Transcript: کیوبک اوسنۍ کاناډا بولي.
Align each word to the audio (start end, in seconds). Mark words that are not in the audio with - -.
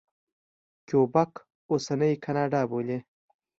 کیوبک 0.87 1.31
اوسنۍ 1.71 2.13
کاناډا 2.23 2.61
بولي. 2.69 2.97